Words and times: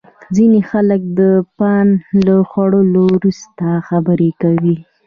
ځینې 0.35 0.59
خلک 0.69 1.01
د 1.19 1.19
پان 1.57 1.87
له 2.25 2.35
خوړلو 2.49 3.01
وروسته 3.15 3.67
خبرې 3.87 4.29
کوي. 4.41 4.75